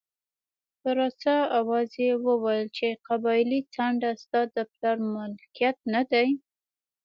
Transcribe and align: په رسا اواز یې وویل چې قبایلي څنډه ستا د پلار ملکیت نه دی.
په 0.79 0.89
رسا 0.99 1.37
اواز 1.59 1.89
یې 2.03 2.11
وویل 2.27 2.67
چې 2.77 2.87
قبایلي 3.07 3.59
څنډه 3.73 4.11
ستا 4.21 4.41
د 4.55 4.57
پلار 4.71 4.97
ملکیت 5.15 5.77
نه 5.93 6.01
دی. 6.11 6.27